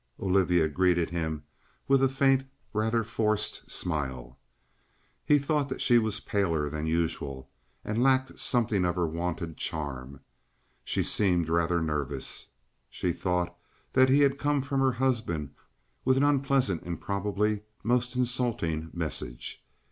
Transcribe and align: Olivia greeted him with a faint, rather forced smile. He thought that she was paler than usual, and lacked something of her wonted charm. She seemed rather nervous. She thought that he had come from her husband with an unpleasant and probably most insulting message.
Olivia 0.19 0.67
greeted 0.67 1.11
him 1.11 1.43
with 1.87 2.01
a 2.01 2.09
faint, 2.09 2.45
rather 2.73 3.03
forced 3.03 3.69
smile. 3.69 4.39
He 5.23 5.37
thought 5.37 5.69
that 5.69 5.79
she 5.79 5.99
was 5.99 6.19
paler 6.19 6.71
than 6.71 6.87
usual, 6.87 7.51
and 7.85 8.01
lacked 8.01 8.39
something 8.39 8.83
of 8.83 8.95
her 8.95 9.05
wonted 9.05 9.57
charm. 9.57 10.21
She 10.83 11.03
seemed 11.03 11.49
rather 11.49 11.83
nervous. 11.83 12.47
She 12.89 13.11
thought 13.13 13.55
that 13.93 14.09
he 14.09 14.21
had 14.21 14.39
come 14.39 14.63
from 14.63 14.79
her 14.79 14.93
husband 14.93 15.51
with 16.03 16.17
an 16.17 16.23
unpleasant 16.23 16.81
and 16.81 16.99
probably 16.99 17.61
most 17.83 18.15
insulting 18.15 18.89
message. 18.93 19.63